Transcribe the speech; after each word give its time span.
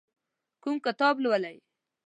کوم 0.61 0.75
کتاب 0.85 1.15
لولئ؟ 1.23 1.55